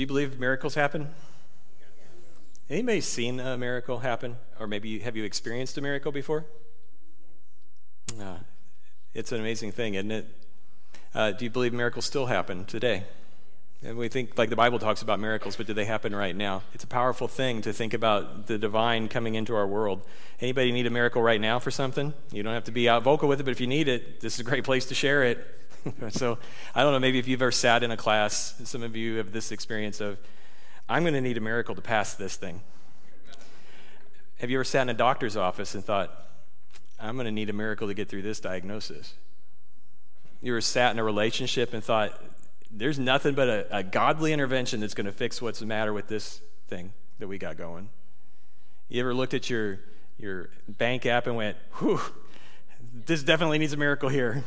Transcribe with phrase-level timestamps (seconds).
[0.00, 1.08] Do you believe miracles happen?
[2.70, 4.38] Anybody seen a miracle happen?
[4.58, 6.46] Or maybe have you experienced a miracle before?
[8.18, 8.38] Uh,
[9.12, 10.26] it's an amazing thing, isn't it?
[11.14, 13.04] Uh, do you believe miracles still happen today?
[13.82, 16.62] And we think, like the Bible talks about miracles, but do they happen right now?
[16.72, 20.00] It's a powerful thing to think about the divine coming into our world.
[20.40, 22.14] Anybody need a miracle right now for something?
[22.32, 24.32] You don't have to be out vocal with it, but if you need it, this
[24.32, 25.46] is a great place to share it.
[26.10, 26.38] so
[26.74, 29.32] I don't know, maybe if you've ever sat in a class, some of you have
[29.32, 30.18] this experience of,
[30.88, 32.60] I'm going to need a miracle to pass this thing.
[34.38, 36.10] Have you ever sat in a doctor's office and thought,
[36.98, 39.14] I'm going to need a miracle to get through this diagnosis?
[40.42, 42.18] You ever sat in a relationship and thought,
[42.70, 46.08] there's nothing but a, a godly intervention that's going to fix what's the matter with
[46.08, 47.90] this thing that we got going?
[48.88, 49.80] You ever looked at your,
[50.18, 52.00] your bank app and went, whew,
[53.06, 54.42] this definitely needs a miracle here?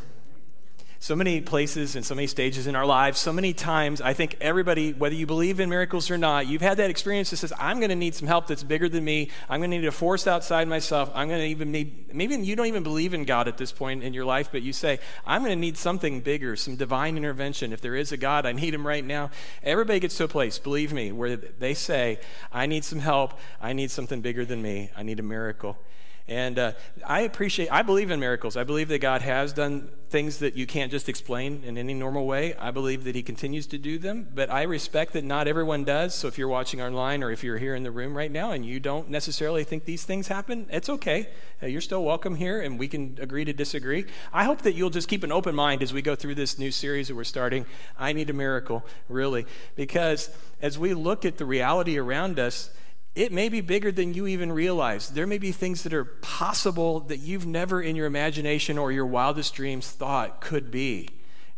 [1.03, 4.37] So many places and so many stages in our lives, so many times, I think
[4.39, 7.79] everybody, whether you believe in miracles or not, you've had that experience that says, I'm
[7.79, 9.29] going to need some help that's bigger than me.
[9.49, 11.11] I'm going to need a force outside myself.
[11.13, 14.01] I'm going to even need, maybe you don't even believe in God at this point
[14.01, 17.73] in your life, but you say, I'm going to need something bigger, some divine intervention.
[17.73, 19.29] If there is a God, I need him right now.
[19.61, 23.37] Everybody gets to a place, believe me, where they say, I need some help.
[23.61, 24.89] I need something bigger than me.
[24.95, 25.77] I need a miracle.
[26.29, 26.71] And uh,
[27.05, 28.55] I appreciate, I believe in miracles.
[28.55, 32.27] I believe that God has done things that you can't just explain in any normal
[32.27, 32.53] way.
[32.57, 36.13] I believe that He continues to do them, but I respect that not everyone does.
[36.13, 38.63] So if you're watching online or if you're here in the room right now and
[38.63, 41.29] you don't necessarily think these things happen, it's okay.
[41.63, 44.05] Uh, you're still welcome here and we can agree to disagree.
[44.31, 46.69] I hope that you'll just keep an open mind as we go through this new
[46.69, 47.65] series that we're starting.
[47.97, 50.29] I need a miracle, really, because
[50.61, 52.69] as we look at the reality around us,
[53.15, 55.09] it may be bigger than you even realize.
[55.09, 59.05] There may be things that are possible that you've never in your imagination or your
[59.05, 61.09] wildest dreams thought could be.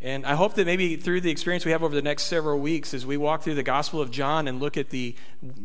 [0.05, 2.93] And I hope that maybe through the experience we have over the next several weeks,
[2.93, 5.15] as we walk through the Gospel of John and look at the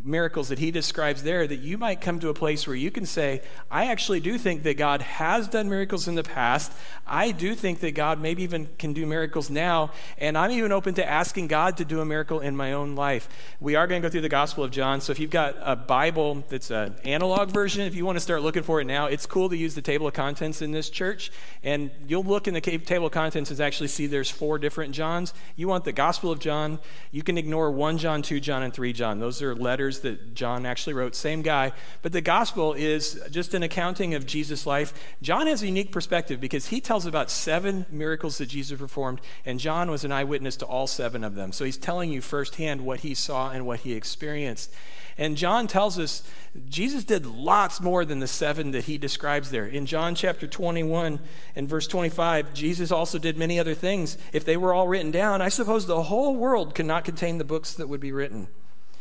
[0.03, 3.05] miracles that he describes there, that you might come to a place where you can
[3.05, 6.73] say, I actually do think that God has done miracles in the past.
[7.07, 9.91] I do think that God maybe even can do miracles now.
[10.17, 13.29] And I'm even open to asking God to do a miracle in my own life.
[13.61, 15.03] We are going to go through the Gospel of John.
[15.03, 18.41] So if you've got a Bible that's an analog version, if you want to start
[18.41, 21.31] looking for it now, it's cool to use the table of contents in this church.
[21.63, 24.95] And you'll look in the table of contents and actually see there's there's four different
[24.95, 25.35] Johns.
[25.57, 26.79] You want the Gospel of John,
[27.11, 29.19] you can ignore 1 John, 2 John, and 3 John.
[29.19, 31.73] Those are letters that John actually wrote, same guy.
[32.03, 34.93] But the Gospel is just an accounting of Jesus' life.
[35.23, 39.59] John has a unique perspective because he tells about seven miracles that Jesus performed, and
[39.59, 41.53] John was an eyewitness to all seven of them.
[41.53, 44.73] So he's telling you firsthand what he saw and what he experienced.
[45.19, 46.23] And John tells us
[46.69, 49.67] Jesus did lots more than the seven that he describes there.
[49.67, 51.21] In John chapter 21
[51.55, 54.19] and verse 25, Jesus also did many other things.
[54.33, 57.45] If they were all written down, I suppose the whole world could not contain the
[57.45, 58.49] books that would be written.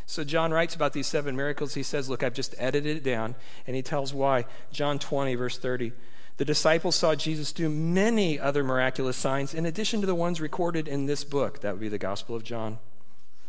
[0.05, 1.75] So John writes about these seven miracles.
[1.75, 3.35] He says, Look, I've just edited it down,
[3.67, 4.45] and he tells why.
[4.71, 5.93] John 20, verse 30.
[6.37, 10.87] The disciples saw Jesus do many other miraculous signs in addition to the ones recorded
[10.87, 11.59] in this book.
[11.61, 12.79] That would be the Gospel of John.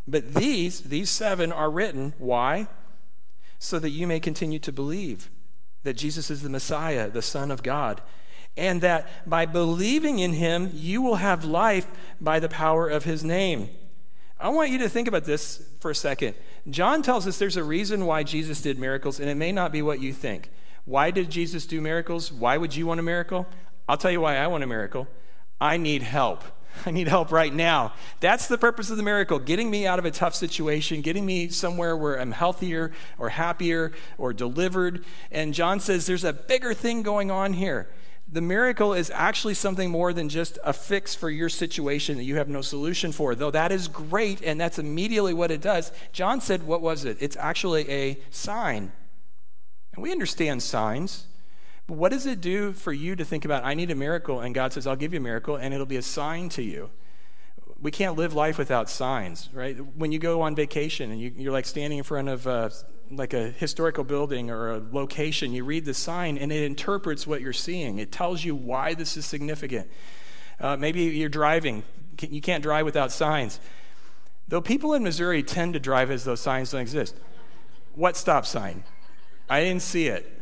[0.06, 2.14] But these, these seven, are written.
[2.18, 2.68] Why?
[3.58, 5.30] So that you may continue to believe
[5.82, 8.02] that Jesus is the Messiah, the Son of God,
[8.56, 11.86] and that by believing in him, you will have life
[12.20, 13.70] by the power of his name.
[14.38, 16.34] I want you to think about this for a second.
[16.68, 19.82] John tells us there's a reason why Jesus did miracles, and it may not be
[19.82, 20.50] what you think.
[20.84, 22.32] Why did Jesus do miracles?
[22.32, 23.46] Why would you want a miracle?
[23.88, 25.08] I'll tell you why I want a miracle.
[25.60, 26.42] I need help.
[26.86, 27.92] I need help right now.
[28.20, 31.48] That's the purpose of the miracle getting me out of a tough situation, getting me
[31.48, 35.04] somewhere where I'm healthier or happier or delivered.
[35.30, 37.88] And John says there's a bigger thing going on here.
[38.32, 42.36] The miracle is actually something more than just a fix for your situation that you
[42.36, 45.90] have no solution for, though that is great and that's immediately what it does.
[46.12, 47.16] John said, What was it?
[47.20, 48.92] It's actually a sign.
[49.94, 51.26] And we understand signs.
[51.90, 54.54] But what does it do for you to think about, I need a miracle, and
[54.54, 56.88] God says, I'll give you a miracle, and it'll be a sign to you?
[57.82, 59.74] We can't live life without signs, right?
[59.96, 62.70] When you go on vacation and you, are like standing in front of uh,
[63.10, 67.40] like a historical building or a location, you read the sign and it interprets what
[67.40, 67.98] you're seeing.
[67.98, 69.90] It tells you why this is significant.
[70.60, 71.82] Uh, maybe you're driving,
[72.20, 73.58] you can't drive without signs.
[74.46, 77.16] Though people in Missouri tend to drive as though signs don't exist.
[77.96, 78.84] What stop sign?
[79.48, 80.36] I didn't see it.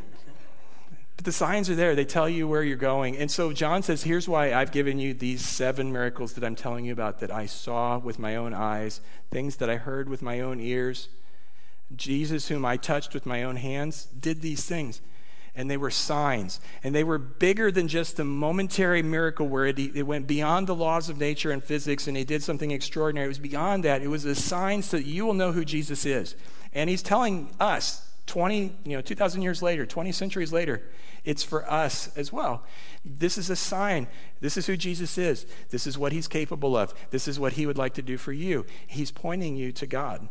[1.18, 3.16] But the signs are there, they tell you where you're going.
[3.16, 6.84] And so John says, Here's why I've given you these seven miracles that I'm telling
[6.84, 10.38] you about that I saw with my own eyes, things that I heard with my
[10.38, 11.08] own ears.
[11.96, 15.00] Jesus, whom I touched with my own hands, did these things.
[15.56, 16.60] and they were signs.
[16.84, 20.74] And they were bigger than just a momentary miracle where it, it went beyond the
[20.76, 23.24] laws of nature and physics and he did something extraordinary.
[23.24, 24.02] It was beyond that.
[24.02, 26.36] It was a sign so that you will know who Jesus is.
[26.72, 30.82] And he's telling us 20, you know, 2,000 years later, 20 centuries later,
[31.25, 32.62] it's for us as well.
[33.04, 34.06] This is a sign.
[34.40, 35.46] This is who Jesus is.
[35.70, 36.94] This is what he's capable of.
[37.10, 38.64] This is what he would like to do for you.
[38.86, 40.28] He's pointing you to God.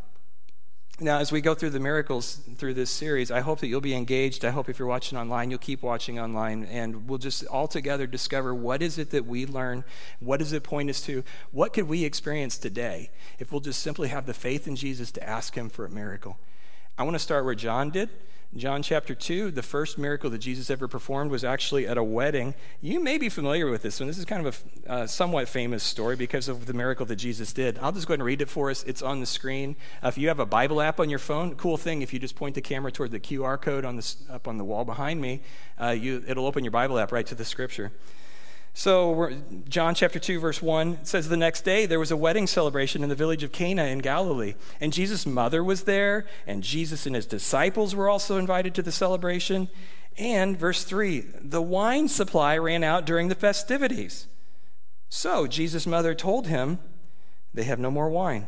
[1.00, 3.94] Now, as we go through the miracles through this series, I hope that you'll be
[3.94, 4.44] engaged.
[4.44, 8.08] I hope if you're watching online, you'll keep watching online, and we'll just all together
[8.08, 9.84] discover what is it that we learn?
[10.18, 11.22] What does it point us to?
[11.52, 15.28] What could we experience today if we'll just simply have the faith in Jesus to
[15.28, 16.36] ask Him for a miracle?
[16.98, 18.10] I want to start where John did.
[18.56, 22.56] John chapter 2, the first miracle that Jesus ever performed was actually at a wedding.
[22.80, 24.08] You may be familiar with this one.
[24.08, 27.52] This is kind of a uh, somewhat famous story because of the miracle that Jesus
[27.52, 27.78] did.
[27.78, 28.82] I'll just go ahead and read it for us.
[28.82, 29.76] It's on the screen.
[30.02, 32.02] Uh, if you have a Bible app on your phone, cool thing.
[32.02, 34.64] If you just point the camera toward the QR code on this, up on the
[34.64, 35.40] wall behind me,
[35.80, 37.92] uh, you, it'll open your Bible app right to the scripture.
[38.78, 39.32] So,
[39.68, 43.08] John chapter 2, verse 1 says, The next day there was a wedding celebration in
[43.08, 44.54] the village of Cana in Galilee.
[44.80, 48.92] And Jesus' mother was there, and Jesus and his disciples were also invited to the
[48.92, 49.68] celebration.
[50.16, 54.28] And, verse 3, the wine supply ran out during the festivities.
[55.08, 56.78] So, Jesus' mother told him,
[57.52, 58.46] They have no more wine.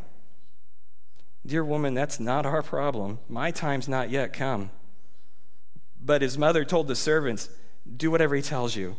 [1.44, 3.18] Dear woman, that's not our problem.
[3.28, 4.70] My time's not yet come.
[6.00, 7.48] But his mother told the servants,
[7.96, 8.94] Do whatever he tells you.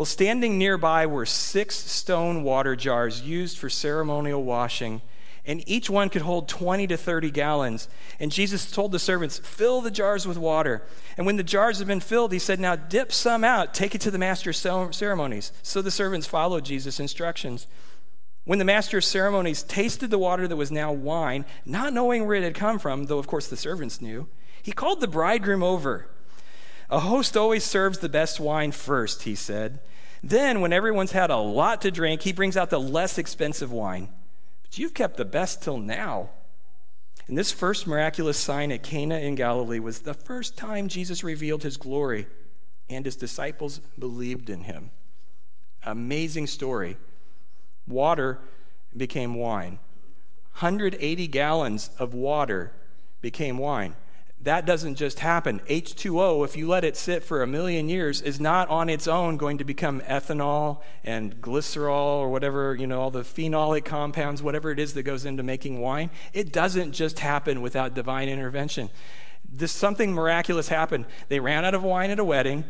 [0.00, 5.02] Well, standing nearby were six stone water jars used for ceremonial washing,
[5.44, 7.86] and each one could hold 20 to 30 gallons.
[8.18, 10.86] And Jesus told the servants, Fill the jars with water.
[11.18, 14.00] And when the jars had been filled, he said, Now dip some out, take it
[14.00, 15.52] to the master of ceremonies.
[15.62, 17.66] So the servants followed Jesus' instructions.
[18.44, 22.36] When the master of ceremonies tasted the water that was now wine, not knowing where
[22.36, 24.28] it had come from, though of course the servants knew,
[24.62, 26.08] he called the bridegroom over.
[26.90, 29.78] A host always serves the best wine first, he said.
[30.22, 34.08] Then, when everyone's had a lot to drink, he brings out the less expensive wine.
[34.62, 36.30] But you've kept the best till now.
[37.28, 41.62] And this first miraculous sign at Cana in Galilee was the first time Jesus revealed
[41.62, 42.26] his glory,
[42.88, 44.90] and his disciples believed in him.
[45.84, 46.96] Amazing story.
[47.86, 48.40] Water
[48.96, 49.78] became wine.
[50.54, 52.72] 180 gallons of water
[53.22, 53.94] became wine
[54.42, 55.60] that doesn't just happen.
[55.68, 59.36] H2O, if you let it sit for a million years, is not on its own
[59.36, 64.70] going to become ethanol and glycerol or whatever, you know, all the phenolic compounds, whatever
[64.70, 66.08] it is that goes into making wine.
[66.32, 68.88] It doesn't just happen without divine intervention.
[69.46, 71.04] This something miraculous happened.
[71.28, 72.64] They ran out of wine at a wedding.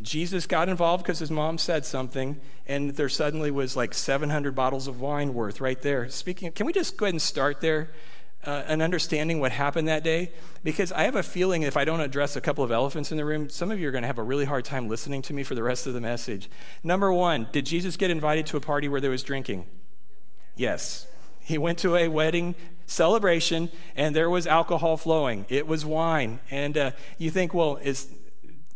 [0.00, 4.86] Jesus got involved because his mom said something, and there suddenly was like 700 bottles
[4.86, 6.08] of wine worth right there.
[6.10, 7.90] Speaking, can we just go ahead and start there?
[8.46, 10.30] Uh, an understanding what happened that day
[10.62, 13.24] because I have a feeling if I don't address a couple of elephants in the
[13.24, 15.42] room, some of you are going to have a really hard time listening to me
[15.42, 16.48] for the rest of the message.
[16.84, 19.66] Number one, did Jesus get invited to a party where there was drinking?
[20.54, 21.06] Yes.
[21.40, 22.54] He went to a wedding
[22.86, 25.44] celebration and there was alcohol flowing.
[25.48, 26.40] It was wine.
[26.50, 28.08] And uh, you think, well, is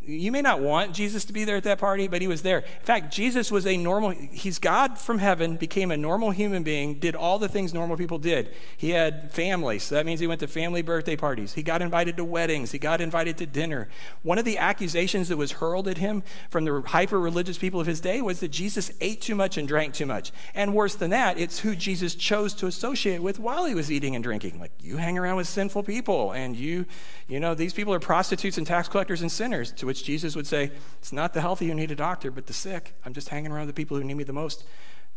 [0.02, 2.60] you may not want Jesus to be there at that party, but he was there.
[2.60, 6.98] In fact, Jesus was a normal, he's God from heaven, became a normal human being,
[6.98, 8.54] did all the things normal people did.
[8.78, 11.52] He had family, so that means he went to family birthday parties.
[11.52, 13.88] He got invited to weddings, he got invited to dinner.
[14.22, 17.86] One of the accusations that was hurled at him from the hyper religious people of
[17.86, 20.32] his day was that Jesus ate too much and drank too much.
[20.54, 24.14] And worse than that, it's who Jesus chose to associate with while he was eating
[24.14, 24.58] and drinking.
[24.58, 26.86] Like, you hang around with sinful people, and you,
[27.28, 30.46] you know, these people are prostitutes and tax collectors and sinners, to which Jesus would
[30.46, 30.70] say,
[31.00, 32.94] It's not the healthy who need a doctor, but the sick.
[33.04, 34.62] I'm just hanging around the people who need me the most.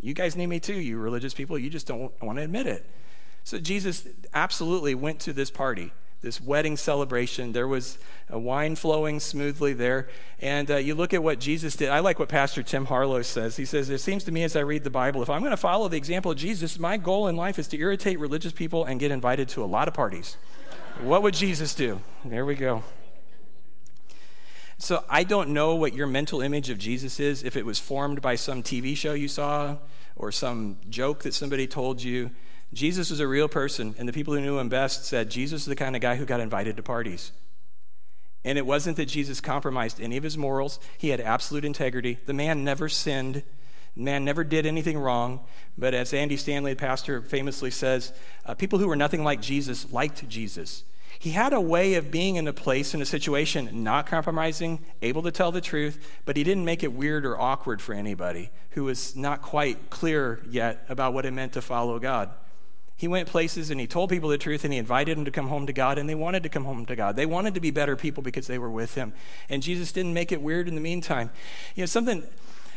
[0.01, 1.59] You guys need me too, you religious people.
[1.59, 2.83] You just don't want to admit it.
[3.43, 7.51] So Jesus absolutely went to this party, this wedding celebration.
[7.51, 7.99] There was
[8.31, 10.09] a wine flowing smoothly there.
[10.41, 11.89] And uh, you look at what Jesus did.
[11.89, 13.57] I like what Pastor Tim Harlow says.
[13.57, 15.57] He says, It seems to me as I read the Bible, if I'm going to
[15.57, 18.99] follow the example of Jesus, my goal in life is to irritate religious people and
[18.99, 20.35] get invited to a lot of parties.
[20.99, 22.01] What would Jesus do?
[22.25, 22.81] There we go.
[24.83, 28.21] So I don't know what your mental image of Jesus is, if it was formed
[28.21, 29.77] by some TV show you saw
[30.17, 32.31] or some joke that somebody told you.
[32.73, 35.67] Jesus was a real person, and the people who knew him best said Jesus is
[35.67, 37.31] the kind of guy who got invited to parties.
[38.43, 42.19] And it wasn't that Jesus compromised any of his morals, he had absolute integrity.
[42.25, 43.43] The man never sinned.
[43.95, 45.45] The man never did anything wrong,
[45.77, 48.11] but as Andy Stanley, the pastor, famously says,
[48.45, 50.83] uh, people who were nothing like Jesus liked Jesus.
[51.23, 55.21] He had a way of being in a place, in a situation, not compromising, able
[55.21, 58.83] to tell the truth, but he didn't make it weird or awkward for anybody who
[58.83, 62.31] was not quite clear yet about what it meant to follow God.
[62.97, 65.47] He went places and he told people the truth and he invited them to come
[65.47, 67.15] home to God and they wanted to come home to God.
[67.15, 69.13] They wanted to be better people because they were with him.
[69.47, 71.29] And Jesus didn't make it weird in the meantime.
[71.73, 72.27] You know, something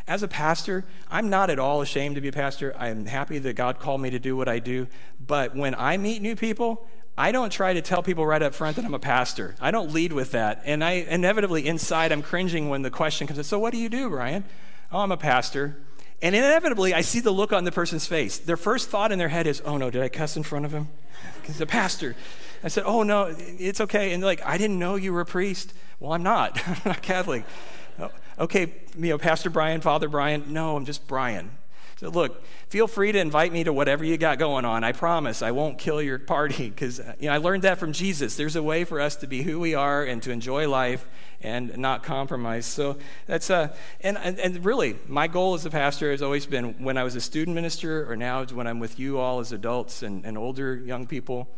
[0.06, 2.76] as a pastor, I'm not at all ashamed to be a pastor.
[2.78, 4.86] I'm happy that God called me to do what I do.
[5.26, 6.86] But when I meet new people,
[7.18, 9.54] I don't try to tell people right up front that I'm a pastor.
[9.60, 10.62] I don't lead with that.
[10.64, 13.44] And I inevitably inside I'm cringing when the question comes in.
[13.44, 14.44] So what do you do, Brian?
[14.92, 15.78] Oh, I'm a pastor.
[16.20, 18.38] And inevitably, I see the look on the person's face.
[18.38, 20.72] Their first thought in their head is, oh no, did I cuss in front of
[20.72, 20.88] him?
[21.44, 22.16] He's a pastor.
[22.62, 24.12] I said, oh no, it's okay.
[24.12, 25.72] And they're like, I didn't know you were a priest.
[26.00, 26.60] Well, I'm not.
[26.68, 27.44] I'm not Catholic.
[27.98, 30.52] Oh, okay, you know, Pastor Brian, Father Brian.
[30.52, 31.50] No, I'm just Brian.
[31.98, 34.84] So, look, feel free to invite me to whatever you got going on.
[34.84, 37.92] I promise I won't kill your party because uh, you know, I learned that from
[37.92, 38.36] Jesus.
[38.36, 41.06] There's a way for us to be who we are and to enjoy life
[41.40, 42.66] and not compromise.
[42.66, 46.84] So, that's, uh, and, and, and really, my goal as a pastor has always been
[46.84, 50.02] when I was a student minister or now when I'm with you all as adults
[50.02, 51.48] and, and older young people,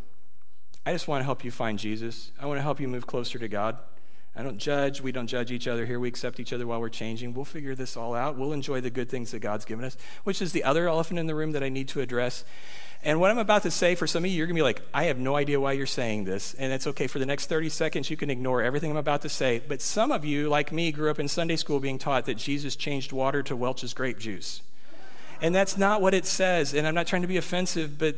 [0.86, 2.30] I just want to help you find Jesus.
[2.40, 3.76] I want to help you move closer to God.
[4.36, 5.00] I don't judge.
[5.00, 5.98] We don't judge each other here.
[5.98, 7.34] We accept each other while we're changing.
[7.34, 8.36] We'll figure this all out.
[8.36, 11.26] We'll enjoy the good things that God's given us, which is the other elephant in
[11.26, 12.44] the room that I need to address.
[13.02, 14.82] And what I'm about to say, for some of you, you're going to be like,
[14.92, 16.54] I have no idea why you're saying this.
[16.54, 17.06] And it's okay.
[17.06, 19.62] For the next 30 seconds, you can ignore everything I'm about to say.
[19.66, 22.74] But some of you, like me, grew up in Sunday school being taught that Jesus
[22.74, 24.62] changed water to Welch's grape juice.
[25.40, 26.74] And that's not what it says.
[26.74, 28.16] And I'm not trying to be offensive, but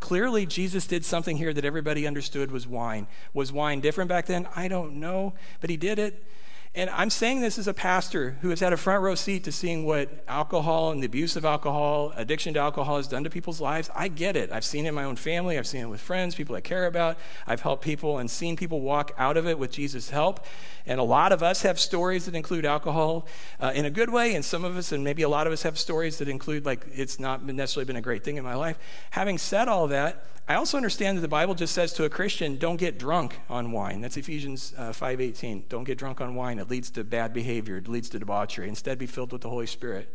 [0.00, 3.06] Clearly, Jesus did something here that everybody understood was wine.
[3.34, 4.48] Was wine different back then?
[4.56, 6.24] I don't know, but he did it.
[6.72, 9.50] And I'm saying this as a pastor who has had a front row seat to
[9.50, 13.60] seeing what alcohol and the abuse of alcohol, addiction to alcohol has done to people's
[13.60, 13.90] lives.
[13.92, 14.52] I get it.
[14.52, 16.86] I've seen it in my own family, I've seen it with friends, people I care
[16.86, 17.18] about.
[17.44, 20.46] I've helped people and seen people walk out of it with Jesus' help.
[20.86, 23.26] And a lot of us have stories that include alcohol
[23.58, 25.64] uh, in a good way, and some of us, and maybe a lot of us,
[25.64, 28.78] have stories that include, like, it's not necessarily been a great thing in my life.
[29.10, 32.56] Having said all that, I also understand that the Bible just says to a Christian,
[32.56, 34.00] don't get drunk on wine.
[34.00, 35.68] That's Ephesians uh, 5.18.
[35.68, 36.58] Don't get drunk on wine.
[36.58, 37.76] It leads to bad behavior.
[37.76, 38.68] It leads to debauchery.
[38.68, 40.12] Instead, be filled with the Holy Spirit.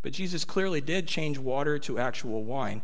[0.00, 2.80] But Jesus clearly did change water to actual wine.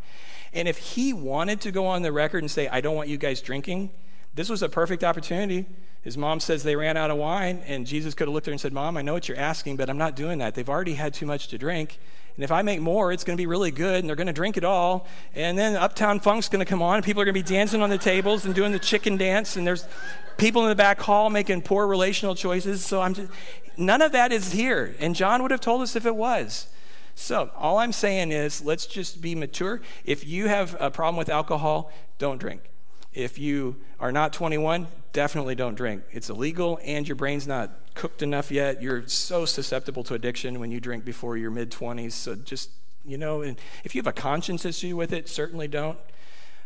[0.53, 3.17] And if he wanted to go on the record and say, I don't want you
[3.17, 3.93] guys drinking,
[4.35, 5.67] this was a perfect opportunity.
[6.03, 8.53] His mom says they ran out of wine, and Jesus could have looked at her
[8.53, 10.55] and said, Mom, I know what you're asking, but I'm not doing that.
[10.55, 11.99] They've already had too much to drink.
[12.37, 14.33] And if I make more, it's going to be really good, and they're going to
[14.33, 15.07] drink it all.
[15.35, 17.83] And then Uptown Funk's going to come on, and people are going to be dancing
[17.83, 19.87] on the tables and doing the chicken dance, and there's
[20.39, 22.85] people in the back hall making poor relational choices.
[22.85, 23.31] So I'm just,
[23.77, 24.95] none of that is here.
[25.01, 26.69] And John would have told us if it was.
[27.15, 29.83] So all I'm saying is let's just be mature.
[30.07, 32.70] If you have a problem with alcohol, don't drink.
[33.13, 36.03] If you are not 21, definitely don't drink.
[36.13, 38.81] It's illegal and your brain's not cooked enough yet.
[38.81, 42.13] You're so susceptible to addiction when you drink before your mid 20s.
[42.13, 42.71] So just,
[43.05, 45.99] you know, and if you have a conscience issue with it, certainly don't.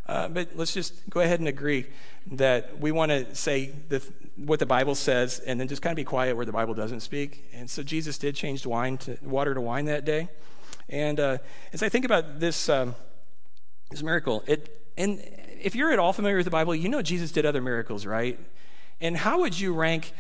[0.07, 1.87] Uh, but let's just go ahead and agree
[2.33, 5.97] that we want to say the, what the Bible says and then just kind of
[5.97, 7.49] be quiet where the Bible doesn't speak.
[7.55, 10.29] And so Jesus did change wine to, water to wine that day.
[10.91, 11.39] And uh,
[11.73, 12.95] as I think about this, um,
[13.91, 15.21] this miracle, it, and
[15.61, 18.39] if you're at all familiar with the Bible, you know Jesus did other miracles, right?
[19.01, 20.13] And how would you rank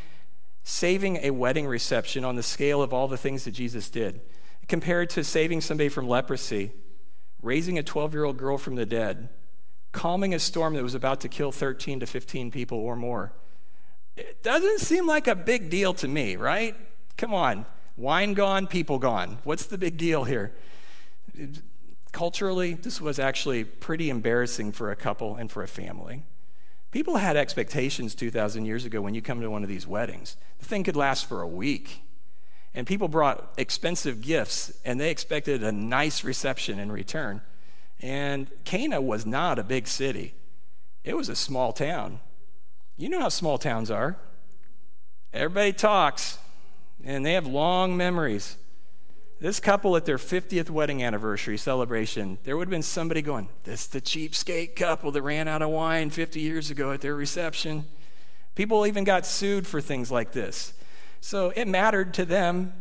[0.62, 4.20] saving a wedding reception on the scale of all the things that Jesus did
[4.66, 6.72] compared to saving somebody from leprosy,
[7.42, 9.28] raising a 12 year old girl from the dead,
[9.92, 13.32] calming a storm that was about to kill 13 to 15 people or more?
[14.16, 16.74] It doesn't seem like a big deal to me, right?
[17.16, 17.66] Come on.
[17.96, 19.38] Wine gone, people gone.
[19.44, 20.52] What's the big deal here?
[22.14, 26.22] Culturally, this was actually pretty embarrassing for a couple and for a family.
[26.92, 30.36] People had expectations 2,000 years ago when you come to one of these weddings.
[30.60, 32.02] The thing could last for a week.
[32.72, 37.40] And people brought expensive gifts, and they expected a nice reception in return.
[38.00, 40.34] And Cana was not a big city,
[41.02, 42.20] it was a small town.
[42.96, 44.16] You know how small towns are.
[45.32, 46.38] Everybody talks,
[47.02, 48.56] and they have long memories.
[49.40, 53.82] This couple at their 50th wedding anniversary celebration, there would have been somebody going, This
[53.82, 57.84] is the cheapskate couple that ran out of wine 50 years ago at their reception.
[58.54, 60.72] People even got sued for things like this.
[61.20, 62.72] So it mattered to them.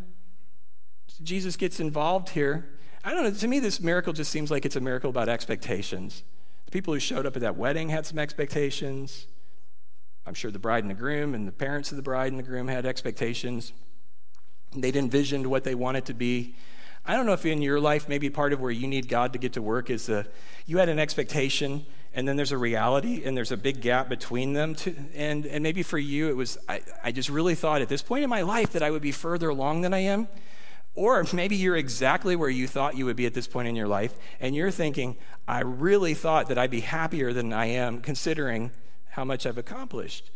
[1.24, 2.70] Jesus gets involved here.
[3.04, 6.24] I don't know, to me, this miracle just seems like it's a miracle about expectations.
[6.66, 9.28] The people who showed up at that wedding had some expectations.
[10.26, 12.44] I'm sure the bride and the groom and the parents of the bride and the
[12.44, 13.74] groom had expectations.
[14.76, 16.56] They'd envisioned what they wanted to be.
[17.06, 19.40] I don't know if in your life, maybe part of where you need God to
[19.40, 20.26] get to work is a,
[20.66, 24.54] you had an expectation and then there's a reality and there's a big gap between
[24.54, 24.76] them.
[24.76, 28.02] To, and, and maybe for you, it was, I, I just really thought at this
[28.02, 30.28] point in my life that I would be further along than I am.
[30.96, 33.88] Or maybe you're exactly where you thought you would be at this point in your
[33.88, 38.70] life, and you're thinking, I really thought that I'd be happier than I am considering
[39.10, 40.30] how much I've accomplished.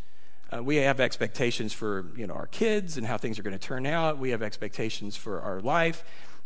[0.52, 3.68] Uh, we have expectations for you know our kids and how things are going to
[3.68, 4.18] turn out.
[4.18, 6.04] We have expectations for our life,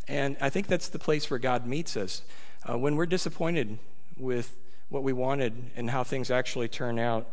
[0.07, 2.23] and I think that's the place where God meets us
[2.67, 3.77] uh, when we're disappointed
[4.17, 4.57] with
[4.89, 7.27] what we wanted and how things actually turn out.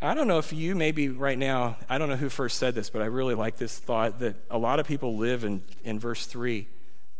[0.00, 2.88] I don't know if you maybe right now, I don't know who first said this,
[2.88, 6.26] but I really like this thought that a lot of people live in, in verse
[6.26, 6.68] 3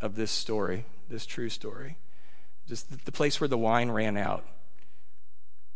[0.00, 1.96] of this story, this true story.
[2.68, 4.44] Just the place where the wine ran out.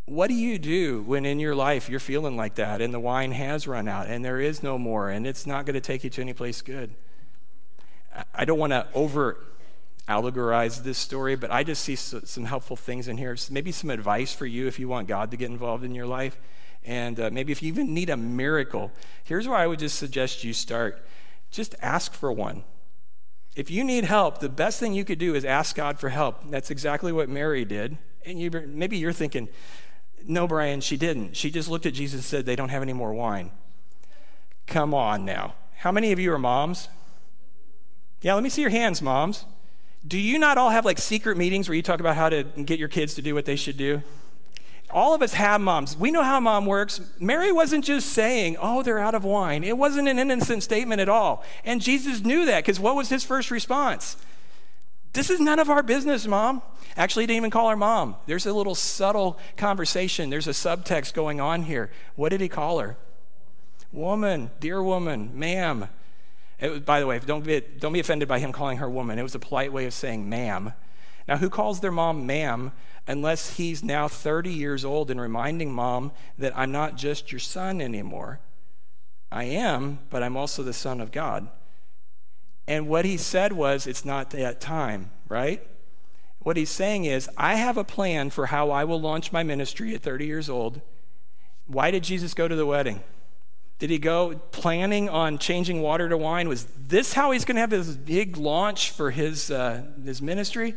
[0.04, 3.32] What do you do when in your life you're feeling like that and the wine
[3.32, 6.11] has run out and there is no more and it's not going to take you
[6.11, 6.94] to any place good?
[8.35, 9.38] I don't want to over
[10.09, 13.37] allegorize this story, but I just see some helpful things in here.
[13.50, 16.37] Maybe some advice for you if you want God to get involved in your life.
[16.85, 18.90] And uh, maybe if you even need a miracle,
[19.25, 21.00] here's where I would just suggest you start.
[21.50, 22.64] Just ask for one.
[23.54, 26.50] If you need help, the best thing you could do is ask God for help.
[26.50, 27.99] That's exactly what Mary did.
[28.25, 29.49] And you, maybe you're thinking,
[30.28, 31.36] no, Brian, she didn't.
[31.36, 33.50] She just looked at Jesus and said, they don't have any more wine.
[34.66, 35.54] Come on now.
[35.78, 36.88] How many of you are moms?
[38.20, 39.44] Yeah, let me see your hands, moms.
[40.06, 42.78] Do you not all have like secret meetings where you talk about how to get
[42.78, 44.02] your kids to do what they should do?
[44.90, 45.96] All of us have moms.
[45.96, 47.00] We know how mom works.
[47.18, 49.64] Mary wasn't just saying, oh, they're out of wine.
[49.64, 51.44] It wasn't an innocent statement at all.
[51.64, 54.16] And Jesus knew that because what was his first response?
[55.12, 56.62] This is none of our business, mom.
[56.97, 58.16] Actually, he didn't even call her mom.
[58.26, 61.90] There's a little subtle conversation, there's a subtext going on here.
[62.16, 62.97] What did he call her?
[63.92, 65.88] Woman, dear woman, ma'am.
[66.61, 69.19] Was, by the way, don't be, don't be offended by him calling her woman.
[69.19, 70.72] It was a polite way of saying ma'am.
[71.29, 72.72] Now, who calls their mom ma'am
[73.07, 77.81] unless he's now 30 years old and reminding mom that I'm not just your son
[77.81, 78.40] anymore?
[79.31, 81.48] I am, but I'm also the son of God.
[82.66, 85.66] And what he said was, it's not that time, right?
[86.40, 89.94] What he's saying is, I have a plan for how I will launch my ministry
[89.94, 90.81] at 30 years old.
[91.66, 93.03] Why did Jesus go to the wedding?
[93.79, 96.48] Did he go planning on changing water to wine?
[96.48, 100.75] Was this how he's going to have his big launch for his, uh, his ministry?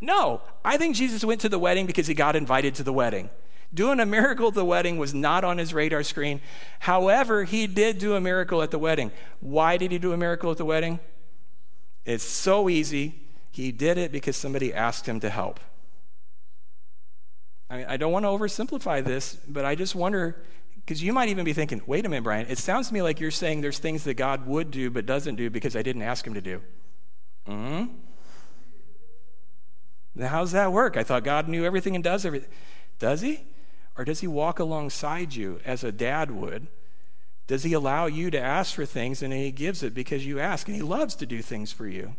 [0.00, 3.30] No, I think Jesus went to the wedding because he got invited to the wedding.
[3.74, 6.40] Doing a miracle at the wedding was not on his radar screen.
[6.80, 9.10] However, he did do a miracle at the wedding.
[9.40, 11.00] Why did he do a miracle at the wedding?
[12.06, 13.20] It's so easy.
[13.50, 15.60] He did it because somebody asked him to help.
[17.68, 20.42] I, mean, I don't want to oversimplify this, but I just wonder
[20.76, 23.18] because you might even be thinking, wait a minute, Brian, it sounds to me like
[23.18, 26.24] you're saying there's things that God would do but doesn't do because I didn't ask
[26.24, 26.62] him to do.
[27.44, 27.86] hmm
[30.16, 30.96] now, how does that work?
[30.96, 32.48] I thought God knew everything and does everything.
[32.98, 33.44] Does he?
[33.98, 36.68] Or does he walk alongside you as a dad would?
[37.46, 40.66] Does he allow you to ask for things and he gives it because you ask
[40.66, 42.16] and he loves to do things for you?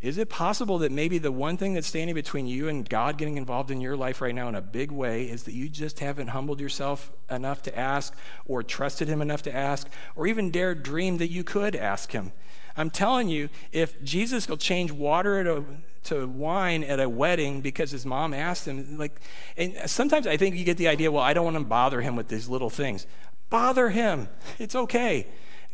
[0.00, 3.36] Is it possible that maybe the one thing that's standing between you and God getting
[3.36, 6.28] involved in your life right now in a big way is that you just haven't
[6.28, 8.14] humbled yourself enough to ask,
[8.46, 12.30] or trusted Him enough to ask, or even dared dream that you could ask Him?
[12.76, 15.64] I'm telling you, if Jesus will change water to,
[16.04, 19.20] to wine at a wedding because his mom asked him, like,
[19.56, 22.14] and sometimes I think you get the idea, well, I don't want to bother him
[22.14, 23.04] with these little things.
[23.50, 24.28] Bother him.
[24.58, 25.26] It's okay.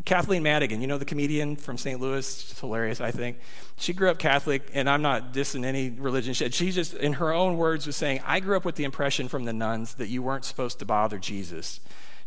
[0.05, 2.01] Kathleen Madigan, you know the comedian from St.
[2.01, 2.43] Louis?
[2.43, 3.39] She's hilarious, I think.
[3.77, 6.35] She grew up Catholic, and I'm not dissing any religion.
[6.35, 9.45] She just, in her own words, was saying, I grew up with the impression from
[9.45, 11.79] the nuns that you weren't supposed to bother Jesus.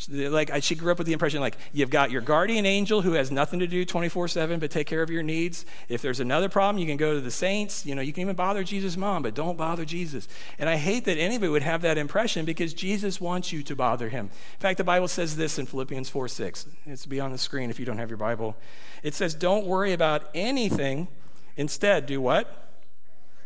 [0.10, 3.32] Like she grew up with the impression like you've got your guardian angel who has
[3.32, 5.66] nothing to do 24/7 but take care of your needs.
[5.90, 7.84] If there's another problem, you can go to the saints.
[7.84, 10.28] You know, you can even bother Jesus' mom, but don't bother Jesus.
[10.60, 14.10] And I hate that anybody would have that impression because Jesus wants you to bother
[14.10, 14.26] him.
[14.26, 16.68] In fact, the Bible says this in Philippians 4:6.
[16.86, 18.56] It's be on the screen if you don't have your Bible.
[19.02, 21.08] It says, "Don't worry about anything.
[21.56, 22.70] Instead, do what?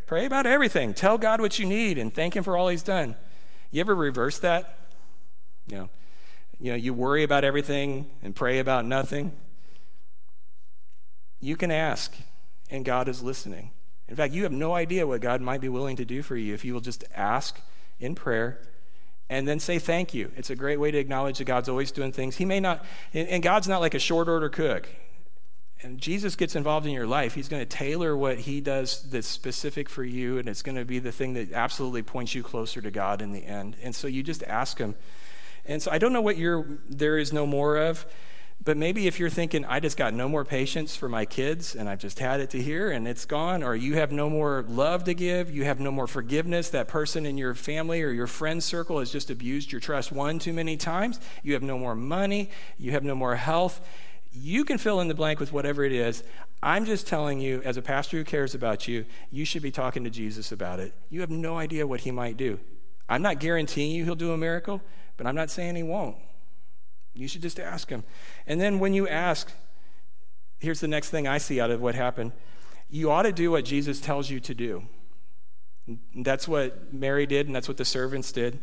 [0.06, 0.94] Pray about everything.
[0.94, 3.16] Tell God what you need and thank him for all he's done."
[3.72, 4.78] You ever reverse that?
[5.68, 5.90] You know,
[6.62, 9.32] you know, you worry about everything and pray about nothing,
[11.40, 12.14] you can ask,
[12.70, 13.72] and God is listening.
[14.08, 16.54] In fact, you have no idea what God might be willing to do for you
[16.54, 17.60] if you will just ask
[18.00, 18.62] in prayer
[19.28, 20.32] and then say thank you.
[20.36, 22.36] It's a great way to acknowledge that God's always doing things.
[22.36, 24.88] He may not, and God's not like a short order cook.
[25.82, 27.34] And Jesus gets involved in your life.
[27.34, 30.86] He's going to tailor what he does that's specific for you, and it's going to
[30.86, 33.78] be the thing that absolutely points you closer to God in the end.
[33.82, 34.94] And so you just ask him.
[35.66, 38.06] And so I don't know what your there is no more of,
[38.64, 41.90] but maybe if you're thinking, I just got no more patience for my kids and
[41.90, 45.04] I've just had it to here and it's gone, or you have no more love
[45.06, 48.64] to give, you have no more forgiveness, that person in your family or your friend
[48.64, 52.52] circle has just abused your trust one too many times, you have no more money,
[52.78, 53.82] you have no more health.
[54.34, 56.24] You can fill in the blank with whatever it is.
[56.64, 60.04] I'm just telling you, as a pastor who cares about you, you should be talking
[60.06, 60.94] to Jesus about it.
[61.10, 62.60] You have no idea what he might do.
[63.12, 64.82] I'm not guaranteeing you he'll do a miracle,
[65.18, 66.16] but I'm not saying he won't.
[67.14, 68.06] You should just ask him.
[68.48, 69.52] And then when you ask,
[70.60, 72.32] here's the next thing I see out of what happened
[72.94, 74.84] you ought to do what Jesus tells you to do.
[76.14, 78.60] That's what Mary did, and that's what the servants did.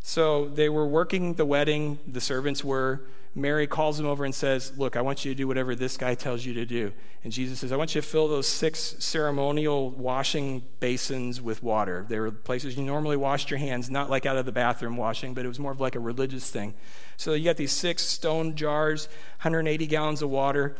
[0.00, 3.02] So they were working the wedding, the servants were.
[3.38, 6.14] Mary calls him over and says, Look, I want you to do whatever this guy
[6.14, 6.92] tells you to do.
[7.24, 12.04] And Jesus says, I want you to fill those six ceremonial washing basins with water.
[12.08, 15.34] They were places you normally washed your hands, not like out of the bathroom washing,
[15.34, 16.74] but it was more of like a religious thing.
[17.16, 19.06] So you got these six stone jars,
[19.38, 20.76] 180 gallons of water.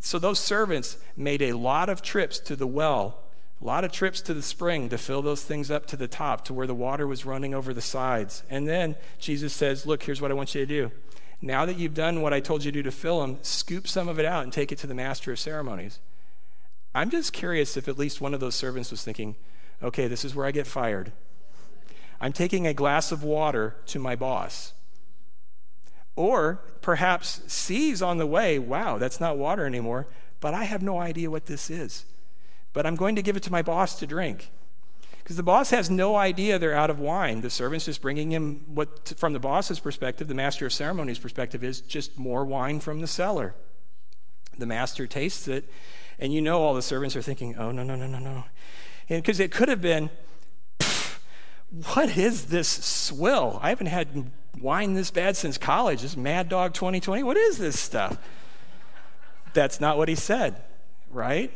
[0.00, 3.18] So those servants made a lot of trips to the well
[3.62, 6.44] a lot of trips to the spring to fill those things up to the top
[6.44, 8.42] to where the water was running over the sides.
[8.50, 10.92] And then Jesus says, Look, here's what I want you to do.
[11.44, 14.08] Now that you've done what I told you to do to fill them, scoop some
[14.08, 16.00] of it out and take it to the master of ceremonies.
[16.94, 19.36] I'm just curious if at least one of those servants was thinking,
[19.82, 21.12] okay, this is where I get fired.
[22.20, 24.72] I'm taking a glass of water to my boss.
[26.16, 30.06] Or perhaps sees on the way, wow, that's not water anymore,
[30.40, 32.06] but I have no idea what this is
[32.74, 34.50] but I'm going to give it to my boss to drink.
[35.24, 37.40] Because the boss has no idea they're out of wine.
[37.40, 41.64] The servant's just bringing him what, from the boss's perspective, the master of ceremonies' perspective,
[41.64, 43.54] is just more wine from the cellar.
[44.58, 45.68] The master tastes it,
[46.18, 48.44] and you know all the servants are thinking, oh, no, no, no, no, no.
[49.08, 50.10] Because it could have been,
[51.94, 53.58] what is this swill?
[53.62, 56.02] I haven't had wine this bad since college.
[56.02, 57.22] This Mad Dog 2020.
[57.22, 58.18] What is this stuff?
[59.54, 60.62] That's not what he said,
[61.10, 61.50] right?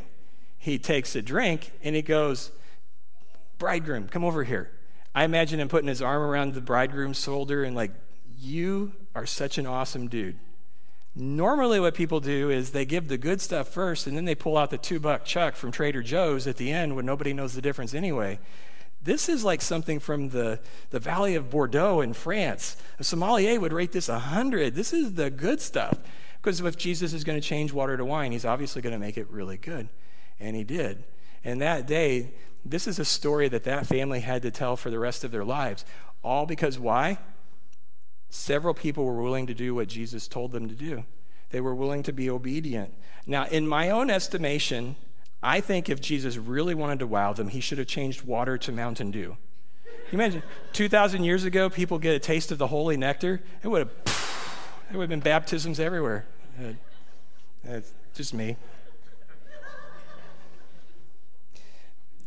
[0.58, 2.50] he takes a drink and he goes,
[3.58, 4.70] Bridegroom, come over here.
[5.14, 7.92] I imagine him putting his arm around the bridegroom's shoulder and, like,
[8.38, 10.38] you are such an awesome dude.
[11.14, 14.56] Normally, what people do is they give the good stuff first and then they pull
[14.56, 17.62] out the two buck chuck from Trader Joe's at the end when nobody knows the
[17.62, 18.38] difference anyway.
[19.02, 22.76] This is like something from the, the Valley of Bordeaux in France.
[22.98, 24.74] A sommelier would rate this 100.
[24.74, 25.98] This is the good stuff.
[26.40, 29.16] Because if Jesus is going to change water to wine, he's obviously going to make
[29.16, 29.88] it really good.
[30.38, 31.04] And he did.
[31.44, 32.32] And that day,
[32.64, 35.44] this is a story that that family had to tell for the rest of their
[35.44, 35.84] lives.
[36.22, 37.18] All because why?
[38.30, 41.04] Several people were willing to do what Jesus told them to do.
[41.50, 42.92] They were willing to be obedient.
[43.26, 44.96] Now, in my own estimation,
[45.42, 48.72] I think if Jesus really wanted to wow them, he should have changed water to
[48.72, 49.36] Mountain Dew.
[49.84, 53.40] Can you imagine 2,000 years ago, people get a taste of the holy nectar?
[53.62, 53.94] It would have,
[54.90, 56.26] there would have been baptisms everywhere.
[57.68, 57.80] Uh,
[58.14, 58.56] just me.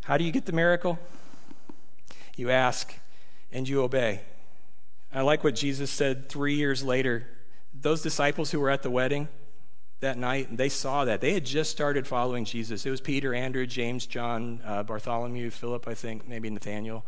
[0.04, 1.00] How do you get the miracle?
[2.36, 2.94] You ask
[3.52, 4.22] and you obey.
[5.14, 7.28] I like what Jesus said three years later.
[7.74, 9.28] Those disciples who were at the wedding
[10.00, 11.22] that night, they saw that.
[11.22, 12.86] They had just started following Jesus.
[12.86, 17.06] It was Peter, Andrew, James, John, uh, Bartholomew, Philip, I think, maybe Nathaniel.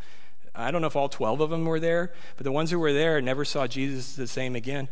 [0.56, 2.94] I don't know if all 12 of them were there, but the ones who were
[2.94, 4.88] there never saw Jesus the same again.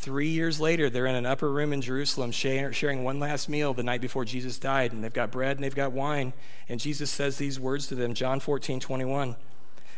[0.00, 3.82] Three years later, they're in an upper room in Jerusalem sharing one last meal the
[3.82, 6.32] night before Jesus died, and they've got bread and they've got wine.
[6.70, 9.36] And Jesus says these words to them John 14, 21.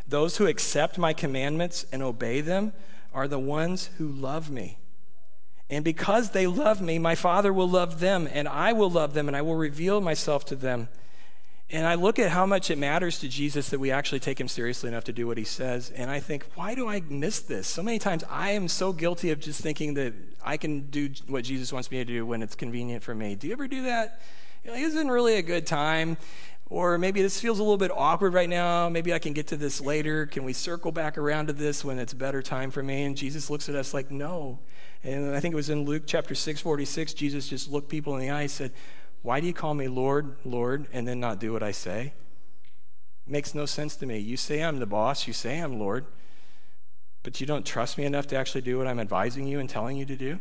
[0.09, 2.73] Those who accept my commandments and obey them
[3.15, 4.79] are the ones who love me.
[5.71, 9.29] And because they love me, my Father will love them, and I will love them,
[9.29, 10.89] and I will reveal myself to them.
[11.73, 14.47] And I look at how much it matters to Jesus that we actually take him
[14.47, 15.91] seriously enough to do what he says.
[15.91, 17.67] And I think, why do I miss this?
[17.67, 20.13] So many times I am so guilty of just thinking that
[20.45, 23.37] I can do what Jesus wants me to do when it's convenient for me.
[23.37, 24.21] Do you ever do that?
[24.65, 26.19] You know, isn't really a good time.
[26.69, 28.91] Or maybe this feels a little bit awkward right now.
[28.91, 30.27] Maybe I can get to this later.
[30.27, 33.05] Can we circle back around to this when it's a better time for me?
[33.05, 34.59] And Jesus looks at us like, no.
[35.05, 38.21] And I think it was in Luke chapter 6, 46, Jesus just looked people in
[38.21, 38.73] the eye and said,
[39.23, 42.13] why do you call me Lord, Lord, and then not do what I say?
[43.27, 44.19] Makes no sense to me.
[44.19, 46.05] You say I'm the boss, you say I'm Lord,
[47.23, 49.97] but you don't trust me enough to actually do what I'm advising you and telling
[49.97, 50.41] you to do?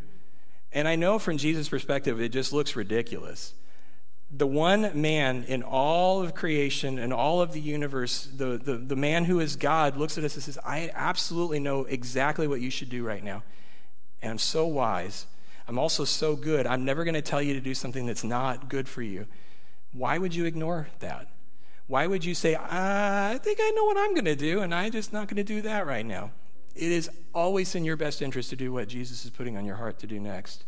[0.72, 3.54] And I know from Jesus' perspective, it just looks ridiculous.
[4.34, 8.96] The one man in all of creation and all of the universe, the, the, the
[8.96, 12.70] man who is God, looks at us and says, I absolutely know exactly what you
[12.70, 13.42] should do right now.
[14.22, 15.26] And I'm so wise
[15.68, 16.66] I'm also so good.
[16.66, 19.26] I'm never going to tell you to do something that's not good for you.
[19.92, 21.28] Why would you ignore that?
[21.86, 24.92] Why would you say, I think I know what I'm going to do, and I'm
[24.92, 26.30] just not going to do that right now?
[26.74, 29.76] It is always in your best interest to do what Jesus is putting on your
[29.76, 30.64] heart to do next.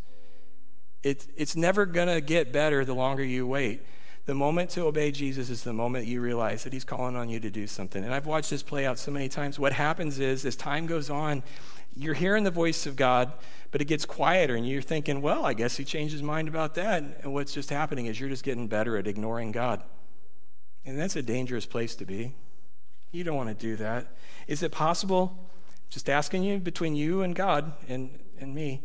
[1.03, 3.83] It, it's never going to get better the longer you wait.
[4.27, 7.41] The moment to obey Jesus is the moment you realize that he's calling on you
[7.41, 8.03] to do something.
[8.03, 9.59] And I've watched this play out so many times.
[9.59, 11.43] What happens is, as time goes on,
[11.97, 13.33] You're hearing the voice of God,
[13.71, 16.75] but it gets quieter, and you're thinking, well, I guess he changed his mind about
[16.75, 17.03] that.
[17.23, 19.83] And what's just happening is you're just getting better at ignoring God.
[20.85, 22.35] And that's a dangerous place to be.
[23.13, 24.09] You don't want to do that.
[24.49, 25.51] Is it possible,
[25.89, 28.83] just asking you, between you and God and, and me,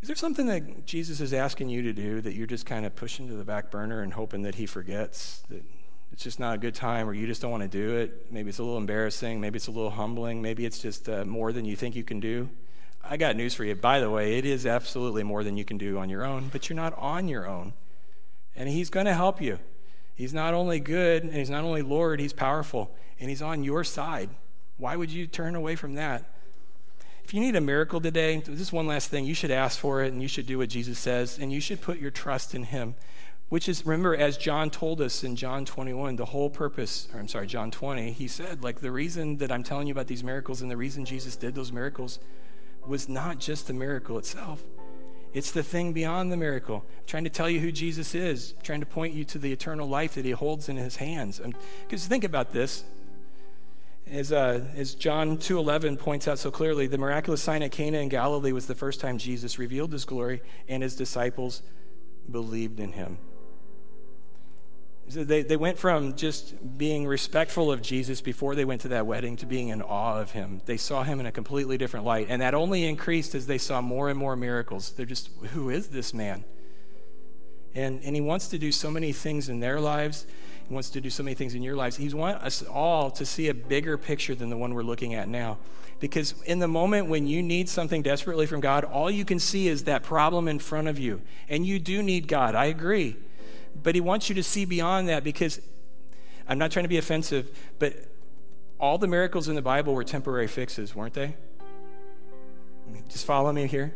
[0.00, 2.94] is there something that Jesus is asking you to do that you're just kind of
[2.94, 5.42] pushing to the back burner and hoping that he forgets?
[5.48, 5.64] That
[6.14, 8.30] it's just not a good time, or you just don't want to do it?
[8.30, 9.40] Maybe it's a little embarrassing.
[9.40, 10.40] Maybe it's a little humbling.
[10.40, 12.48] Maybe it's just uh, more than you think you can do.
[13.02, 13.74] I got news for you.
[13.74, 16.68] By the way, it is absolutely more than you can do on your own, but
[16.68, 17.72] you're not on your own.
[18.54, 19.58] And he's going to help you.
[20.14, 23.82] He's not only good, and he's not only Lord, he's powerful, and he's on your
[23.82, 24.30] side.
[24.76, 26.30] Why would you turn away from that?
[27.24, 30.12] If you need a miracle today, this one last thing, you should ask for it
[30.12, 32.94] and you should do what Jesus says and you should put your trust in him.
[33.48, 37.28] Which is, remember, as John told us in John 21, the whole purpose, or I'm
[37.28, 40.62] sorry, John 20, he said, like, the reason that I'm telling you about these miracles
[40.62, 42.18] and the reason Jesus did those miracles
[42.86, 44.62] was not just the miracle itself,
[45.32, 46.84] it's the thing beyond the miracle.
[46.86, 49.52] I'm trying to tell you who Jesus is, I'm trying to point you to the
[49.52, 51.40] eternal life that he holds in his hands.
[51.82, 52.84] Because think about this
[54.10, 58.08] as, uh, as John 2.11 points out so clearly, the miraculous sign at Cana in
[58.08, 61.62] Galilee was the first time Jesus revealed his glory, and his disciples
[62.30, 63.18] believed in him.
[65.08, 69.36] They, they went from just being respectful of Jesus before they went to that wedding
[69.36, 70.62] to being in awe of him.
[70.64, 73.80] They saw him in a completely different light, and that only increased as they saw
[73.80, 74.92] more and more miracles.
[74.92, 76.44] They're just, who is this man?
[77.74, 80.26] And, and he wants to do so many things in their lives
[80.68, 81.96] he wants to do so many things in your lives.
[81.96, 85.28] He wants us all to see a bigger picture than the one we're looking at
[85.28, 85.58] now.
[86.00, 89.68] Because in the moment when you need something desperately from God, all you can see
[89.68, 91.20] is that problem in front of you.
[91.48, 93.16] And you do need God, I agree.
[93.82, 95.60] But He wants you to see beyond that because
[96.48, 97.94] I'm not trying to be offensive, but
[98.78, 101.36] all the miracles in the Bible were temporary fixes, weren't they?
[103.08, 103.94] Just follow me here.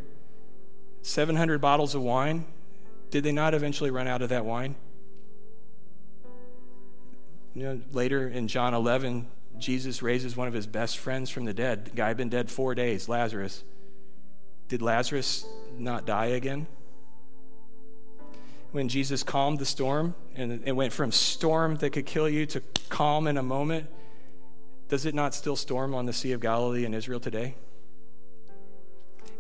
[1.03, 2.47] 700 bottles of wine.
[3.11, 4.77] Did they not eventually run out of that wine?
[7.55, 9.27] You know, later in John 11,
[9.59, 11.87] Jesus raises one of his best friends from the dead.
[11.87, 13.65] The guy had been dead four days, Lazarus.
[14.69, 16.67] Did Lazarus not die again?
[18.73, 22.63] When Jesus calmed the storm and it went from storm that could kill you to
[22.89, 23.87] calm in a moment,
[24.89, 27.55] does it not still storm on the Sea of Galilee in Israel today?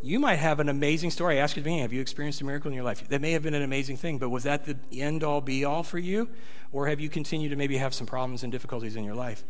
[0.02, 1.38] you might have an amazing story.
[1.38, 3.06] I ask you me, have you experienced a miracle in your life?
[3.08, 5.82] That may have been an amazing thing, but was that the end all be all
[5.82, 6.28] for you?
[6.72, 9.44] Or have you continued to maybe have some problems and difficulties in your life?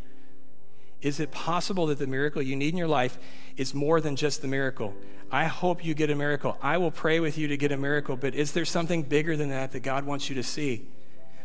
[1.00, 3.18] Is it possible that the miracle you need in your life
[3.56, 4.94] is more than just the miracle?
[5.30, 6.56] I hope you get a miracle.
[6.62, 9.50] I will pray with you to get a miracle, but is there something bigger than
[9.50, 10.86] that that God wants you to see?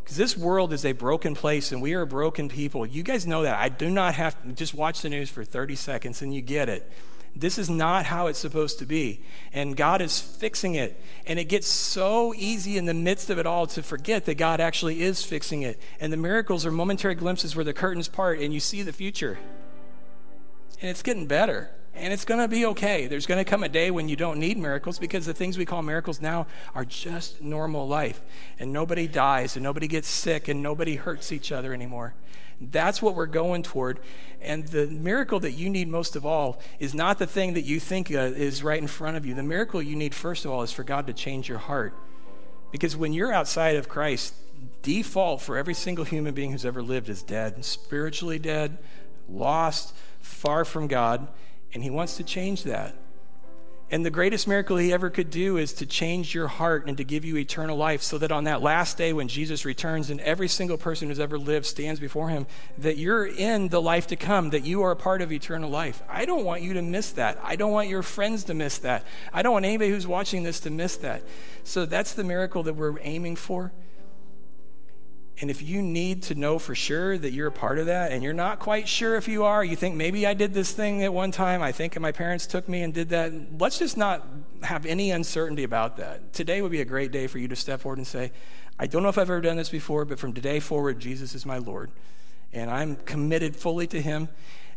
[0.04, 2.86] Because this world is a broken place and we are broken people.
[2.86, 3.58] You guys know that.
[3.60, 6.68] I do not have to just watch the news for 30 seconds and you get
[6.68, 6.92] it.
[7.36, 9.22] This is not how it's supposed to be.
[9.54, 11.02] And God is fixing it.
[11.26, 14.60] And it gets so easy in the midst of it all to forget that God
[14.60, 15.82] actually is fixing it.
[16.00, 19.40] And the miracles are momentary glimpses where the curtains part and you see the future.
[20.80, 21.72] And it's getting better.
[21.96, 23.08] And it's going to be okay.
[23.08, 25.66] There's going to come a day when you don't need miracles because the things we
[25.66, 28.22] call miracles now are just normal life.
[28.60, 32.16] And nobody dies and nobody gets sick and nobody hurts each other anymore.
[32.72, 34.00] That's what we're going toward.
[34.42, 37.80] And the miracle that you need most of all is not the thing that you
[37.80, 39.34] think uh, is right in front of you.
[39.34, 41.94] The miracle you need, first of all, is for God to change your heart.
[42.72, 44.34] Because when you're outside of Christ,
[44.82, 48.78] default for every single human being who's ever lived is dead, spiritually dead,
[49.30, 51.28] lost, far from God,
[51.74, 52.96] and He wants to change that.
[53.94, 57.04] And the greatest miracle he ever could do is to change your heart and to
[57.04, 60.48] give you eternal life so that on that last day when Jesus returns and every
[60.48, 62.48] single person who's ever lived stands before him,
[62.80, 66.02] that you're in the life to come, that you are a part of eternal life.
[66.10, 67.40] I don't want you to miss that.
[67.44, 69.06] I don't want your friends to miss that.
[69.32, 71.22] I don't want anybody who's watching this to miss that.
[71.64, 73.74] So that's the miracle that we're aiming for.
[75.42, 78.22] And if you need to know for sure that you're a part of that and
[78.24, 81.12] you're not quite sure if you are, you think maybe I did this thing at
[81.12, 84.28] one time, I think my parents took me and did that, let's just not
[84.62, 86.34] have any uncertainty about that.
[86.34, 88.32] Today would be a great day for you to step forward and say,
[88.78, 91.46] I don't know if I've ever done this before, but from today forward, Jesus is
[91.46, 91.90] my Lord.
[92.52, 94.30] And I'm committed fully to Him.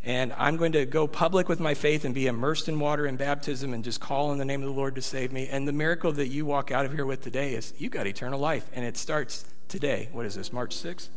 [0.04, 3.18] And I'm going to go public with my faith and be immersed in water and
[3.18, 5.48] baptism and just call in the name of the Lord to save me.
[5.48, 8.38] And the miracle that you walk out of here with today is you got eternal
[8.38, 8.70] life.
[8.72, 10.08] And it starts today.
[10.12, 11.08] What is this, March 6th?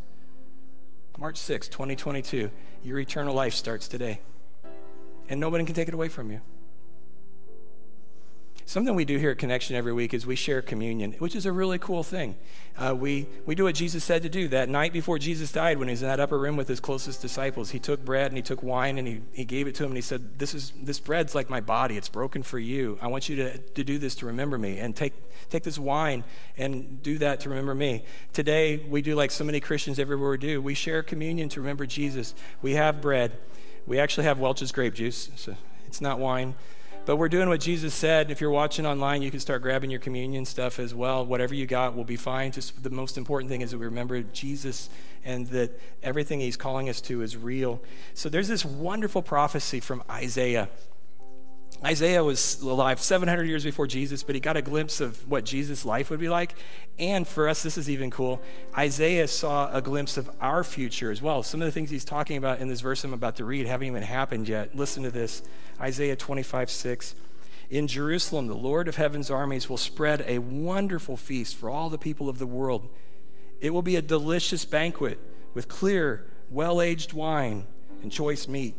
[1.18, 2.50] March 6th, 2022.
[2.84, 4.22] Your eternal life starts today.
[5.28, 6.42] And nobody can take it away from you.
[8.70, 11.52] Something we do here at Connection every week is we share communion, which is a
[11.52, 12.36] really cool thing.
[12.78, 14.48] Uh, we, we do what Jesus said to do.
[14.48, 17.20] That night before Jesus died, when he was in that upper room with his closest
[17.20, 19.90] disciples, he took bread and he took wine and he, he gave it to him
[19.90, 21.98] and he said, this, is, this bread's like my body.
[21.98, 23.00] It's broken for you.
[23.02, 24.78] I want you to, to do this to remember me.
[24.78, 25.14] And take,
[25.50, 26.24] take this wine
[26.56, 28.04] and do that to remember me.
[28.34, 30.62] Today, we do like so many Christians everywhere we do.
[30.62, 32.36] We share communion to remember Jesus.
[32.62, 33.32] We have bread.
[33.88, 35.56] We actually have Welch's grape juice, so
[35.88, 36.54] it's not wine.
[37.10, 38.30] But we're doing what Jesus said.
[38.30, 41.26] If you're watching online, you can start grabbing your communion stuff as well.
[41.26, 42.52] Whatever you got will be fine.
[42.52, 44.92] Just the most important thing is that we remember Jesus
[45.26, 45.72] and that
[46.04, 47.82] everything he's calling us to is real.
[48.14, 50.70] So there's this wonderful prophecy from Isaiah.
[51.84, 55.86] Isaiah was alive 700 years before Jesus, but he got a glimpse of what Jesus'
[55.86, 56.56] life would be like.
[56.98, 58.42] And for us, this is even cool.
[58.78, 61.42] Isaiah saw a glimpse of our future as well.
[61.42, 63.88] Some of the things he's talking about in this verse I'm about to read haven't
[63.88, 64.76] even happened yet.
[64.76, 65.42] Listen to this
[65.80, 67.16] Isaiah 25, 6.
[67.70, 71.98] In Jerusalem, the Lord of heaven's armies will spread a wonderful feast for all the
[71.98, 72.90] people of the world.
[73.62, 75.18] It will be a delicious banquet
[75.54, 77.68] with clear, well aged wine
[78.02, 78.76] and choice meat.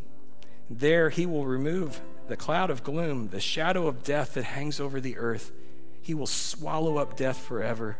[0.68, 5.00] There he will remove the cloud of gloom, the shadow of death that hangs over
[5.00, 5.50] the earth.
[6.00, 7.98] He will swallow up death forever.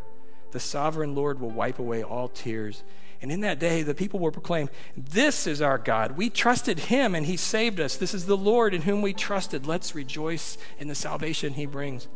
[0.51, 2.83] The sovereign Lord will wipe away all tears.
[3.21, 6.17] And in that day, the people will proclaim, This is our God.
[6.17, 7.97] We trusted him and he saved us.
[7.97, 9.67] This is the Lord in whom we trusted.
[9.67, 12.07] Let's rejoice in the salvation he brings.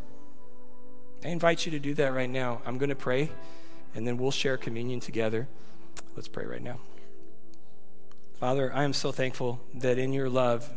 [1.23, 2.62] I invite you to do that right now.
[2.65, 3.30] I'm going to pray
[3.93, 5.47] and then we'll share communion together.
[6.15, 6.80] Let's pray right now.
[8.39, 10.71] Father, I am so thankful that in your love,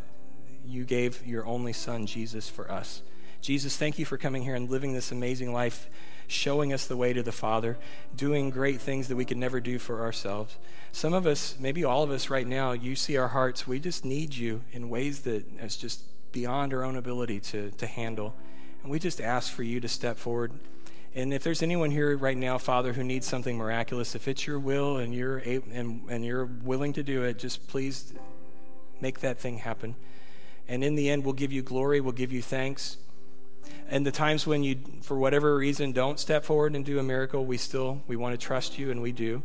[0.69, 3.03] you gave your only son, Jesus, for us.
[3.41, 5.89] Jesus, thank you for coming here and living this amazing life,
[6.27, 7.79] showing us the way to the Father,
[8.15, 10.57] doing great things that we could never do for ourselves.
[10.93, 13.67] Some of us, maybe all of us right now, you see our hearts.
[13.67, 16.03] We just need you in ways that is just
[16.33, 18.35] beyond our own ability to, to handle.
[18.83, 20.53] And we just ask for you to step forward.
[21.15, 24.59] And if there's anyone here right now, Father, who needs something miraculous, if it's your
[24.59, 28.13] will and you're able, and, and you're willing to do it, just please
[29.01, 29.95] make that thing happen.
[30.69, 32.99] And in the end, we'll give you glory, we'll give you thanks.
[33.89, 37.47] And the times when you, for whatever reason, don't step forward and do a miracle,
[37.47, 39.43] we still, we want to trust you, and we do.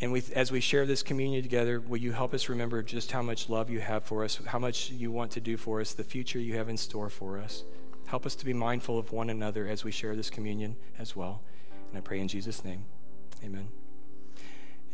[0.00, 3.22] And we, as we share this communion together, will you help us remember just how
[3.22, 6.04] much love you have for us, how much you want to do for us, the
[6.04, 7.64] future you have in store for us?
[8.06, 11.42] Help us to be mindful of one another as we share this communion as well.
[11.88, 12.84] And I pray in Jesus' name.
[13.42, 13.77] Amen.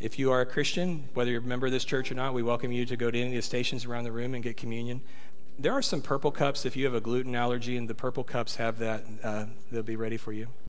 [0.01, 2.43] If you are a Christian, whether you're a member of this church or not, we
[2.43, 5.01] welcome you to go to any of the stations around the room and get communion.
[5.59, 8.57] There are some purple cups if you have a gluten allergy, and the purple cups
[8.57, 9.05] have that.
[9.23, 10.49] Uh, they'll be ready for you.